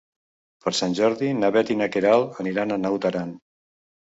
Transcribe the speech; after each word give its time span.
Per 0.63 0.71
Sant 0.77 0.95
Jordi 0.99 1.29
na 1.41 1.51
Bet 1.57 1.71
i 1.73 1.77
na 1.83 1.89
Queralt 1.97 2.41
aniran 2.45 2.77
a 2.77 2.79
Naut 2.87 3.07
Aran. 3.11 3.37